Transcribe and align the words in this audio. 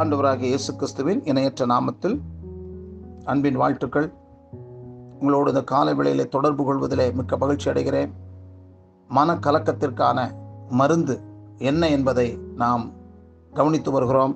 ஆண்டவராக 0.00 0.38
இயேசு 0.38 0.74
கிறிஸ்துவின் 0.74 1.24
இணையற்ற 1.24 1.66
நாமத்தில் 1.66 2.20
அன்பின் 3.24 3.54
வாழ்த்துக்கள். 3.54 4.12
உங்களோடு 5.18 5.48
இந்த 5.50 5.62
கால 5.64 5.94
வேளையில் 5.94 6.28
தொடர்பு 6.28 6.64
கொள்வதிலே 6.64 7.12
மிக்க 7.12 7.36
மகிழ்ச்சி 7.36 7.70
அடைகிறேன். 7.70 8.10
மனக்கலக்கத்திற்கான 9.10 10.18
மருந்து 10.68 11.20
என்ன 11.58 11.88
என்பதை 11.88 12.38
நாம் 12.56 12.92
கவனித்து 13.52 13.90
வருகிறோம். 13.90 14.34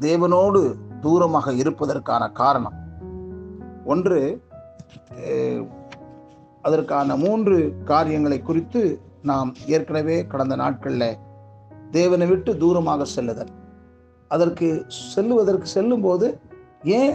தேவனோடு 0.00 0.62
தூரமாக 1.00 1.54
இருப்பதற்கான 1.54 2.32
காரணம். 2.32 2.76
ஒன்று 3.84 4.20
அதற்கான 6.62 7.16
மூன்று 7.16 7.58
காரியங்களை 7.84 8.42
குறித்து 8.42 8.82
நாம் 9.30 9.50
ஏற்கனவே 9.66 10.16
கடந்த 10.26 10.54
நாட்களில் 10.56 11.18
தேவனை 11.90 12.26
விட்டு 12.26 12.52
தூரமாக 12.54 13.04
செல்லுதல். 13.04 13.52
அதற்கு 14.28 14.86
செல்லுவதற்கு 15.14 15.68
செல்லும்போது 15.76 16.26
ஏன் 16.98 17.14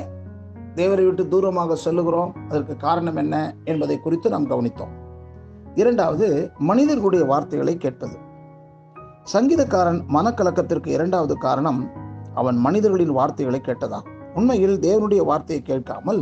தேவனை 0.76 1.04
விட்டு 1.06 1.24
தூரமாக 1.26 1.78
செல்லுகிறோம்? 1.86 2.32
அதற்கு 2.50 2.78
காரணம் 2.78 3.16
என்ன 3.16 3.36
என்பதை 3.64 3.98
குறித்து 4.00 4.30
நாம் 4.30 4.50
கவனித்தோம். 4.50 4.96
இரண்டாவது 5.76 6.28
மனிதர்களுடைய 6.58 7.26
வார்த்தைகளை 7.26 7.78
கேட்பது. 7.78 8.18
சங்கீதக்காரன் 9.34 10.02
மனக்கலக்கத்திற்கு 10.18 10.88
இரண்டாவது 10.88 11.38
காரணம் 11.38 11.82
அவன் 12.34 12.58
மனிதர்களின் 12.58 13.18
வார்த்தைகளை 13.20 13.62
கேட்டதாகும் 13.64 14.18
உண்மையில் 14.34 14.78
தேவனுடைய 14.80 15.22
வார்த்தையை 15.24 15.62
கேட்காமல் 15.64 16.22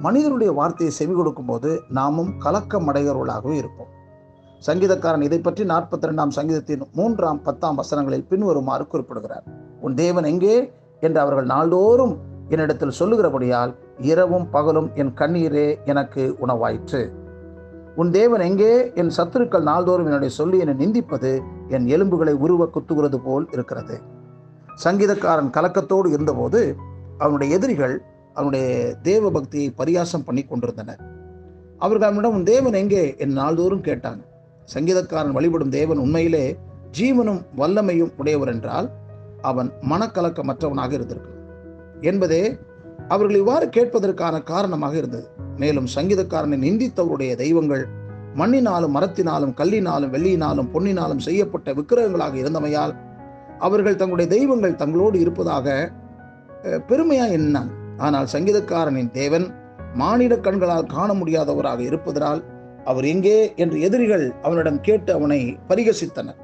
மனிதனுடைய 0.00 0.50
வார்த்தையை 0.52 0.92
செவி 0.96 1.14
கொடுக்கும்போது 1.14 1.70
நாமும் 1.88 2.32
கலக்கம் 2.38 2.88
அடைகிறவர்களாகவே 2.90 3.56
இருப்போம். 3.56 3.90
சங்கீதக்காரன் 4.66 5.22
இதை 5.22 5.38
பற்றி 5.38 5.64
நாற்பத்தி 5.64 6.04
ரெண்டாம் 6.04 6.28
சங்கீதத்தின் 6.28 6.82
மூன்றாம் 6.92 7.42
பத்தாம் 7.42 7.78
வசனங்களில் 7.78 8.26
பின்வருமாறு 8.28 8.86
குறிப்பிடுகிறார். 8.86 9.42
உன் 9.80 9.94
தேவன் 9.94 10.24
எங்கே? 10.24 10.72
என்று 11.00 11.20
அவர்கள் 11.20 11.44
நாள்தோறும் 11.44 12.18
என்னிடத்தில் 12.48 12.98
சொல்லுகிறபடியால் 12.98 13.74
இரவும் 14.00 14.50
பகலும் 14.50 14.90
என் 14.94 15.12
கண்ணீரே 15.14 15.84
எனக்கு 15.84 16.36
உணவாயிற்று. 16.46 17.10
உன் 17.96 18.10
தேவன் 18.10 18.40
எங்கே? 18.40 18.92
என் 18.94 19.10
சத்துருக்கள் 19.16 19.62
நாள்தோறும் 19.62 20.04
என்னுடைய 20.04 20.34
சொல்லி 20.34 20.58
என்னை 20.58 20.86
நிந்திப்பது 20.86 21.40
என் 21.68 21.86
எலும்புகளை 21.86 22.32
உருவ 22.32 22.68
குத்துகிறது 22.74 23.16
போல் 23.24 23.48
இருக்கிறது. 23.52 24.00
சங்கீதக்காரன் 24.84 25.50
கலக்கத்தோடு 25.50 26.06
இருந்தபோது 26.06 26.76
அவனுடைய 27.18 27.56
எதிரிகள் 27.56 28.02
அவனுடைய 28.34 28.94
தேவ 29.02 29.30
பக்தியை 29.30 29.74
பரியாசம் 29.78 30.24
பண்ணி 30.24 30.42
கொண்டிருந்தனர். 30.42 31.00
அவர்கள் 31.78 32.08
அவனிடம் 32.08 32.34
உன் 32.34 32.44
தேவன் 32.44 32.72
எங்கே? 32.72 33.14
என் 33.18 33.32
நாள்தோறும் 33.32 33.82
கேட்டாங்க. 33.82 34.28
சங்கீதக்காரன் 34.74 35.36
வழிபடும் 35.36 35.74
தேவன் 35.78 36.02
உண்மையிலே 36.04 36.44
ஜீவனும் 36.98 37.40
வல்லமையும் 37.56 38.12
உடையவர் 38.16 38.52
என்றால் 38.54 38.88
அவன் 39.50 39.68
மனக்கலக்கமற்றவனாக 39.90 40.92
இருந்திருக்கும். 40.92 41.38
என்பதே 42.00 42.42
அவர்கள் 43.08 43.40
இவ்வாறு 43.42 43.66
கேட்பதற்கான 43.76 44.42
காரணமாக 44.42 44.94
இருந்தது. 44.96 45.26
மேலும் 45.56 45.88
சங்கீதக்காரனை 45.94 46.58
நிந்தித்தவருடைய 46.66 47.32
தெய்வங்கள் 47.34 47.84
மண்ணினாலும் 48.36 48.94
மரத்தினாலும் 48.96 49.54
கல்லினாலும் 49.60 50.12
வெள்ளியினாலும் 50.14 50.68
பொன்னினாலும் 50.74 51.24
செய்யப்பட்ட 51.26 51.72
விக்கிரகங்களாக 51.72 52.36
இருந்தமையால் 52.42 52.92
அவர்கள் 53.58 53.96
தங்களுடைய 53.96 54.28
தெய்வங்கள் 54.34 54.80
தங்களோடு 54.82 55.16
இருப்பதாக 55.24 55.66
பெருமையாக 56.88 56.88
பெருமையா 56.88 57.26
எண்ணான். 57.38 57.70
ஆனால் 57.96 58.28
சங்கீதக்காரனின் 58.32 59.10
தேவன் 59.10 59.46
மானிட 59.94 60.34
கண்களால் 60.36 60.90
காண 60.94 61.10
முடியாதவராக 61.12 61.80
இருப்பதனால் 61.80 62.40
அவர் 62.84 63.04
எங்கே 63.04 63.54
என்று 63.54 63.80
எதிரிகள் 63.80 64.32
அவனிடம் 64.42 64.80
கேட்டு 64.80 65.12
அவனை 65.12 65.58
பரிகசித்தனர். 65.68 66.38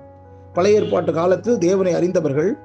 பழைய 0.52 0.78
ஏற்பாட்டு 0.80 1.12
காலத்தில் 1.12 1.58
தேவனை 1.58 1.94
அறிந்தவர்கள் 1.94 2.56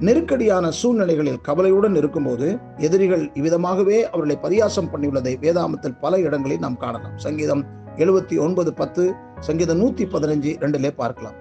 நெருக்கடியான 0.00 0.70
சூழ்நிலைகளில் 0.70 1.40
கவலையுடன் 1.40 1.94
இருக்கும்போது 1.94 2.58
எதிரிகள் 2.76 3.30
இவ்விதமாகவே 3.34 4.02
அவர்களை 4.02 4.36
பரியாசம் 4.42 4.90
பண்ணியுள்ளதை 4.92 5.32
வேதாமத்தில் 5.40 5.98
பல 6.00 6.20
இடங்களில் 6.20 6.58
நாம் 6.58 6.76
காணலாம். 6.76 7.16
சங்கீதம் 7.16 7.66
எழுபத்தி 7.96 8.40
ஒன்பது 8.40 8.72
பத்து 8.72 9.14
சங்கீதம் 9.40 9.80
நூத்தி 9.80 10.04
பதினஞ்சு 10.12 10.52
ரெண்டிலே 10.60 10.90
பார்க்கலாம். 10.90 11.34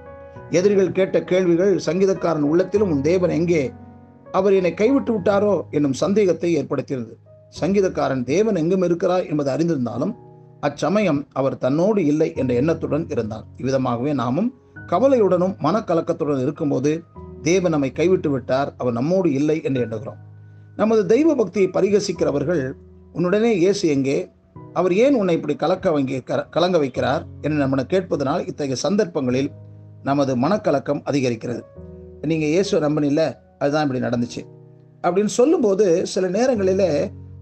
எதிரிகள் 0.50 0.92
கேட்ட 0.92 1.24
கேள்விகள் 1.24 1.78
சங்கீதக்காரன் 1.78 2.50
உள்ளத்திலும் 2.52 2.90
உன் 2.90 3.02
தேவன் 3.02 3.30
எங்கே? 3.30 3.72
அவர் 4.32 4.54
என்னை 4.54 4.74
கைவிட்டு 4.74 5.20
விட்டாரோ 5.20 5.62
என்னும் 5.72 5.94
சந்தேகத்தை 5.94 6.54
ஏற்படுத்தியது. 6.56 7.18
சங்கீதக்காரன் 7.62 8.24
தேவன் 8.24 8.56
எங்கும் 8.56 8.82
இருக்கிறார் 8.82 9.24
என்பதை 9.24 9.56
அறிந்திருந்தாலும் 9.56 10.16
அச்சமயம் 10.59 11.19
அவர் 11.31 11.57
தன்னோடு 11.57 12.01
இல்லை 12.06 12.29
என்ற 12.35 12.51
எண்ணத்துடன் 12.53 13.06
இருந்தார். 13.09 13.45
இவ்விதமாகவே 13.57 14.13
நாமும் 14.13 14.50
கவலையுடனும் 14.91 15.56
மனக்கலக்கத்துடன் 15.66 16.41
இருக்கும்போது 16.41 16.91
தேவன் 17.41 17.72
நம்மை 17.72 17.91
கைவிட்டு 17.91 18.29
விட்டார் 18.29 18.69
அவர் 18.78 18.94
நம்மோடு 18.94 19.29
இல்லை 19.31 19.57
என்று 19.63 19.81
எண்ணுகிறோம். 19.85 20.19
நமது 20.75 21.06
தெய்வ 21.06 21.35
பக்தியை 21.35 21.69
பரிகசிக்கிறவர்கள் 21.73 22.63
உன்னுடனே 23.13 23.51
இயேசு 23.53 23.88
எங்கே? 23.88 24.18
அவர் 24.73 24.94
ஏன் 24.94 25.16
உன்னை 25.16 25.35
இப்படி 25.35 25.56
கலக்க 25.56 25.91
வங்கி 25.91 26.18
கலங்க 26.56 26.78
வைக்கிறார்? 26.78 27.24
என்று 27.41 27.57
நம்மளை 27.63 27.84
கேட்பதனால் 27.94 28.45
இத்தகைய 28.47 28.75
சந்தர்ப்பங்களில் 28.75 29.50
நமது 30.03 30.34
மனக்கலக்கம் 30.35 31.01
அதிகரிக்கிறது. 31.09 31.62
நீங்கள் 32.22 32.53
இயேசு 32.56 32.79
நம்பனில்ல 32.85 33.22
அதுதான் 33.59 33.85
இப்படி 33.85 34.01
நடந்துச்சு. 34.06 34.41
அப்படின்னு 35.03 35.34
சொல்லும்போது 35.39 35.85
சில 36.07 36.28
நேரங்களில் 36.28 36.88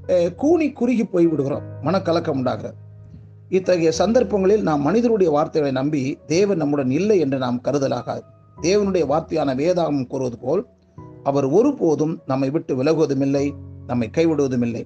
கூணி 0.10 0.34
கூனி 0.42 0.66
குறுகி 0.80 1.06
போய் 1.06 1.28
விடுகிறோம் 1.28 1.64
மனக்கலக்கம் 1.84 2.40
உண்டாகிறது. 2.42 2.76
இத்தகைய 3.50 3.92
சந்தர்ப்பங்களில் 3.92 4.62
நாம் 4.62 4.82
மனிதருடைய 4.82 5.32
வார்த்தைகளை 5.32 5.72
நம்பி 5.72 6.18
தேவன் 6.26 6.58
நம்முடன் 6.58 6.92
இல்லை 6.92 7.20
என்று 7.20 7.38
நாம் 7.38 7.62
கருதலாகாது. 7.64 8.22
தேவனுடைய 8.62 9.06
வார்த்தையான 9.06 9.56
வேதாகம் 9.56 10.08
கூறுவது 10.08 10.38
போல் 10.38 10.66
அவர் 11.24 11.46
ஒருபோதும் 11.46 12.22
நம்மை 12.26 12.50
விட்டு 12.50 12.84
விலகுவதும் 12.84 13.22
இல்லை 13.22 13.54
நம்மை 13.88 14.10
கைவிடுவதுமில்லை. 14.18 14.84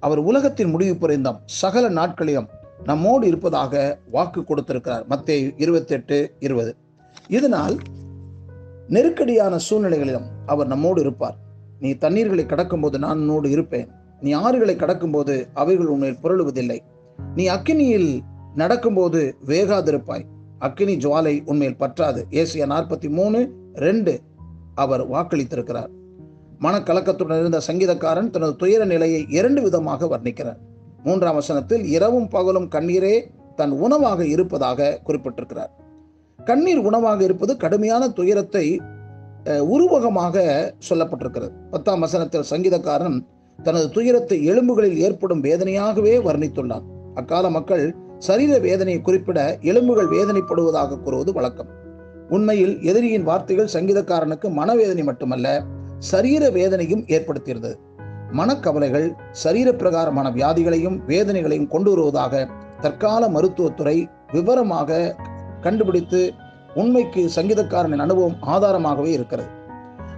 அவர் 0.00 0.18
உலகத்தின் 0.18 0.70
முடிவு 0.70 1.08
புரிந்தம் 1.08 1.38
சகல 1.44 1.88
நாட்களிலும் 1.88 2.48
நம்மோடு 2.84 3.26
இருப்பதாக 3.26 3.98
வாக்கு 4.10 4.44
கொடுத்திருக்கிறார். 4.44 5.06
மத்திய 5.06 5.52
இருபத்தி 5.56 5.94
எட்டு 5.94 6.34
இருபது. 6.38 6.76
இதனால் 7.28 7.76
நெருக்கடியான 8.88 9.58
சூழ்நிலைகளிலும் 9.70 10.26
அவர் 10.46 10.66
நம்மோடு 10.66 11.00
இருப்பார். 11.00 11.36
நீ 11.80 11.90
தண்ணீர்களை 11.90 12.44
கடக்கும்போது 12.44 12.98
நான் 12.98 13.18
உன்னோடு 13.18 13.50
இருப்பேன். 13.50 13.88
நீ 14.20 14.34
ஆறுகளை 14.34 14.76
கடக்கும்போது 14.76 15.46
அவைகள் 15.54 15.86
உன்னில் 15.86 16.18
புரளுவதில்லை. 16.22 16.78
நீ 17.34 17.48
அக்கினியில் 17.48 18.20
நடக்கும்போது 18.54 19.36
வேகாதிருப்பாய். 19.46 20.24
அக்கினி 20.58 20.96
ஜுவாலை 20.96 21.42
உண்மையில் 21.44 21.78
பற்றாது. 21.78 22.20
ஏசியா 22.30 22.66
நாற்பத்தி 22.74 23.08
மூணு 23.08 23.38
ரெண்டு 23.74 24.20
அவர் 24.74 25.10
வாக்களித்திருக்கிறார். 25.10 25.90
மனக்கலக்கத்துடன் 26.60 27.40
இருந்த 27.40 27.60
சங்கீதக்காரன் 27.66 28.30
தனது 28.30 28.56
துயர 28.56 28.84
நிலையை 28.84 29.26
இரண்டு 29.28 29.62
விதமாக 29.62 30.06
வர்ணிக்கிறார். 30.06 30.60
மூன்றாம் 31.02 31.34
வசனத்தில் 31.34 31.84
இரவும் 31.84 32.28
பகலும் 32.28 32.68
கண்ணீரே 32.68 33.16
தன் 33.56 33.70
உணவாக 33.70 34.26
இருப்பதாக 34.26 35.00
குறிப்பிட்டிருக்கிறார். 35.06 35.72
கண்ணீர் 36.38 36.78
உணவாக 36.78 37.22
இருப்பது 37.22 37.56
கடுமையான 37.56 38.08
துயரத்தை 38.08 38.80
உருவகமாக 39.60 40.44
சொல்லப்பட்டிருக்கிறது. 40.88 41.52
பத்தாம் 41.70 42.00
வசனத்தில் 42.00 42.50
சங்கீதக்காரன் 42.50 43.18
தனது 43.58 43.90
துயரத்தை 43.90 44.44
எலும்புகளில் 44.44 44.98
ஏற்படும் 44.98 45.42
வேதனையாகவே 45.42 46.14
வர்ணித்துள்ளான். 46.28 46.86
அக்கால 47.16 47.50
மக்கள் 47.50 47.84
சரீர 48.18 48.52
வேதனையை 48.58 49.00
குறிப்பிட 49.02 49.40
எலும்புகள் 49.60 50.08
வேதனைப்படுவதாக 50.08 50.98
கூறுவது 51.00 51.32
வழக்கம். 51.32 51.70
உண்மையில் 52.28 52.74
எதிரியின் 52.82 53.22
வார்த்தைகள் 53.22 53.72
சங்கீதக்காரனுக்கு 53.72 54.48
மனவேதனை 54.50 55.02
மட்டுமல்ல 55.02 55.48
சரீர 55.98 56.50
வேதனையும் 56.50 57.04
ஏற்படுத்தியிருந்தது 57.14 57.76
மனக்கவலைகள் 58.32 59.06
சரீர 59.32 59.68
பிரகாரமான 59.72 60.30
வியாதிகளையும் 60.30 60.96
வேதனைகளையும் 61.06 61.68
கொண்டு 61.68 61.90
வருவதாக 61.90 62.48
தற்கால 62.80 63.28
மருத்துவத்துறை 63.28 63.96
விவரமாக 64.32 64.98
கண்டுபிடித்து 65.60 66.32
உண்மைக்கு 66.74 67.22
சங்கீதக்காரனின் 67.36 68.04
அனுபவம் 68.06 68.36
ஆதாரமாகவே 68.46 69.12
இருக்கிறது. 69.18 69.48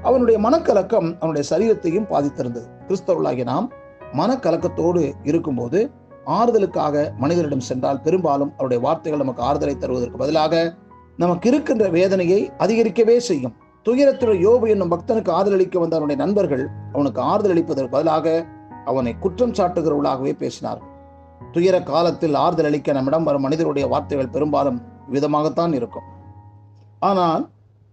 அவனுடைய 0.02 0.38
மனக்கலக்கம் 0.40 1.08
அவனுடைய 1.20 1.44
சரீரத்தையும் 1.50 2.10
பாதித்திருந்தது. 2.10 2.68
கிறிஸ்தவர்களாகிய 2.88 3.44
நாம் 3.44 3.68
மனக்கலக்கத்தோடு 4.12 5.02
இருக்கும்போது 5.22 5.90
ஆறுதலுக்காக 6.36 7.04
மனிதரிடம் 7.22 7.66
சென்றால் 7.68 8.00
பெரும்பாலும் 8.06 8.52
அவருடைய 8.56 8.80
வார்த்தைகள் 8.86 9.22
நமக்கு 9.22 9.42
ஆறுதலை 9.42 9.74
தருவதற்கு 9.76 10.18
பதிலாக 10.22 10.54
நமக்கு 11.16 11.46
இருக்கின்ற 11.50 11.84
வேதனையை 11.88 12.40
அதிகரிக்கவே 12.58 13.16
செய்யும். 13.28 13.54
துயரத்துடைய 13.86 14.38
யோபு 14.46 14.66
என்னும் 14.74 14.92
பக்தனுக்கு 14.92 15.30
ஆறுதலளிக்க 15.38 15.76
வந்த 15.78 15.96
அவனுடைய 15.96 16.18
நண்பர்கள் 16.24 16.64
அவனுக்கு 16.92 17.20
ஆறுதல் 17.30 17.54
அளிப்பதற்கு 17.54 17.94
பதிலாக 17.96 18.26
அவனை 18.84 19.12
குற்றம் 19.18 19.56
சாட்டுகிறவர்களாகவே 19.58 20.32
பேசினார். 20.42 20.80
துயர 21.52 21.76
காலத்தில் 21.82 22.36
ஆறுதல் 22.44 22.68
அளிக்க 22.70 22.92
நம்மிடம் 22.92 23.26
வரும் 23.28 23.44
மனிதருடைய 23.46 23.86
வார்த்தைகள் 23.88 24.32
பெரும்பாலும் 24.36 24.78
விதமாகத்தான் 25.14 25.74
இருக்கும். 25.78 26.06
ஆனால் 27.10 27.42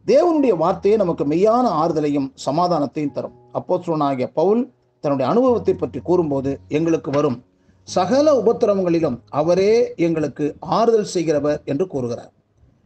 தேவனுடைய 0.05 0.53
வார்த்தையே 0.63 0.95
நமக்கு 1.03 1.23
மெய்யான 1.25 1.65
ஆறுதலையும் 1.81 2.29
சமாதானத்தையும் 2.45 3.15
தரும். 3.17 3.35
அப்போ 3.51 3.75
சொன்னாகிய 3.87 4.27
பவுல் 4.39 4.63
தன்னுடைய 5.03 5.27
அனுபவத்தை 5.31 5.73
பற்றி 5.73 5.99
கூறும்போது 6.09 6.51
எங்களுக்கு 6.67 7.09
வரும். 7.11 7.37
சகல 7.85 8.41
உபத்திரவங்களிலும் 8.41 9.19
அவரே 9.29 9.93
எங்களுக்கு 9.95 10.55
ஆறுதல் 10.59 11.03
செய்கிறவர் 11.03 11.61
என்று 11.65 11.87
கூறுகிறார். 11.87 12.31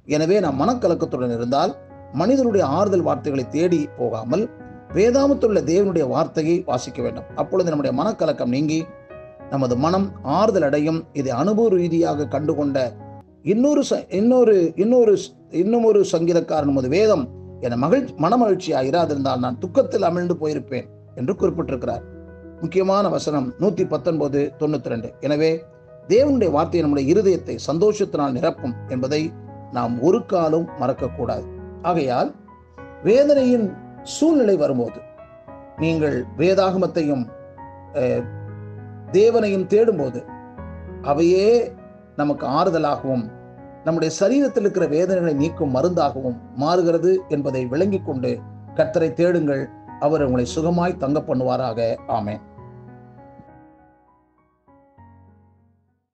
எனவே 0.05 0.39
நாம் 0.39 0.61
மனக்கலக்கத்துடன் 0.61 1.33
இருந்தால் 1.33 1.75
மனிதனுடைய 2.13 2.65
ஆறுதல் 2.65 3.01
வார்த்தைகளை 3.01 3.49
தேடி 3.49 3.89
போகாமல் 3.97 4.49
வேதாமத்துள்ள 4.93 5.59
தேவனுடைய 5.63 6.07
வார்த்தையை 6.07 6.63
வாசிக்க 6.65 7.01
வேண்டும். 7.01 7.23
அப்பொழுது 7.35 7.69
நம்முடைய 7.69 8.03
மனக்கலக்கம் 8.03 8.47
நீங்கி 8.47 8.85
நமது 9.49 9.77
மனம் 9.77 10.11
ஆறுதல் 10.23 10.61
அடையும். 10.61 11.03
இதை 11.13 11.31
அனுபவ 11.31 11.69
ரீதியாக 11.69 12.25
கண்டுகொண்ட 12.25 12.93
இன்னொரு 13.43 13.83
ச- 13.89 14.13
இன்னொரு 14.13 14.73
இன்னொரு 14.75 15.17
இன்னும் 15.49 15.83
ஒரு 15.83 16.05
சங்கீதக்காரன் 16.11 16.63
நமது 16.63 16.89
வேதம் 16.89 17.29
என 17.61 17.77
மகிழ் 17.77 18.09
மனமகிழ்ச்சியாக 18.17 18.89
இராதிருந்தால் 18.89 19.37
நான் 19.37 19.59
துக்கத்தில் 19.59 20.01
அமிழ்ந்து 20.01 20.35
போயிருப்பேன் 20.41 20.85
என்று 21.15 21.33
குறிப்பிட்டிருக்கிறார். 21.33 22.01
முக்கியமான 22.61 23.09
வசனம் 23.09 23.45
நூத்தி 23.59 23.83
பத்தொன்பது 23.88 24.39
தொண்ணூத்தி 24.59 24.89
ரெண்டு 24.94 25.09
எனவே 25.19 25.51
தேவனுடைய 26.13 26.50
வார்த்தை 26.56 26.81
நம்முடைய 26.81 27.06
இருதயத்தை 27.13 27.56
சந்தோஷத்தினால் 27.67 28.35
நிரப்பும் 28.38 28.73
என்பதை 28.88 29.21
நாம் 29.77 29.94
ஒரு 30.07 30.19
காலம் 30.25 30.67
மறக்கக்கூடாது. 30.81 31.45
ஆகையால் 31.89 32.29
வேதனையின் 33.03 33.67
சூழ்நிலை 34.15 34.56
வரும்போது 34.63 35.00
நீங்கள் 35.83 36.17
வேதாகமத்தையும் 36.41 37.23
தேவனையும் 39.11 39.67
தேடும்போது 39.73 40.21
அவையே 41.11 41.47
நமக்கு 42.21 42.45
ஆறுதலாகவும் 42.59 43.25
நம்முடைய 43.85 44.11
சரீரத்தில் 44.19 44.65
இருக்கிற 44.65 44.85
வேதனைகளை 44.97 45.33
நீக்கும் 45.44 45.75
மருந்தாகவும் 45.75 46.38
மாறுகிறது 46.63 47.11
என்பதை 47.35 47.61
விளங்கிக் 47.73 48.07
கொண்டு 48.07 48.31
கர்த்தரை 48.77 49.11
தேடுங்கள். 49.13 49.63
அவர் 50.06 50.25
உங்களை 50.25 50.45
சுகமாய் 50.56 51.01
தங்க 51.03 51.19
பண்ணுவாராக. 51.27 51.79
ஆமேன். 52.17 52.41